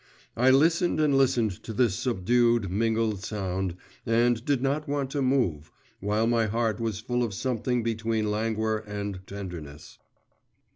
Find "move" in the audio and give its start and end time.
5.21-5.69